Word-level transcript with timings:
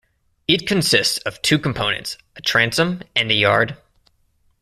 It 0.47 0.65
consists 0.65 1.19
of 1.27 1.39
two 1.43 1.59
components, 1.59 2.17
a 2.35 2.41
transom 2.41 3.03
and 3.15 3.29
a 3.29 3.35
yard. 3.35 3.77